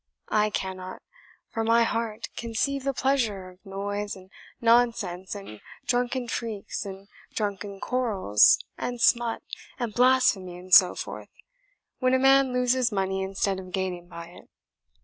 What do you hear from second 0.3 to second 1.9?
cannot, for my